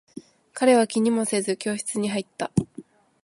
[0.55, 2.51] 彼は気にもせず、教室に入った。